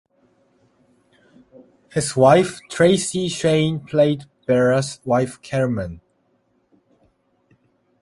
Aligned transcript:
His 1.91 2.15
wife 2.17 2.59
Tracey 2.71 3.29
Shayne 3.29 3.81
played 3.81 4.23
Berra's 4.47 4.99
wife 5.05 5.39
Carmen. 5.43 6.01